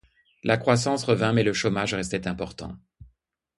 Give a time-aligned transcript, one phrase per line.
[0.43, 2.75] La croissance revint mais le chômage restait important.